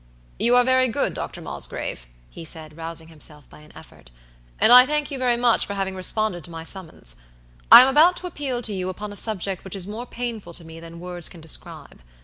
[0.39, 1.41] "You are very good, Dr.
[1.41, 4.09] Mosgrave," he said, rousing himself by an effort,
[4.59, 7.17] "and I thank you very much for having responded to my summons.
[7.71, 10.65] I am about to appeal to you upon a subject which is more painful to
[10.65, 12.01] me than words can describe.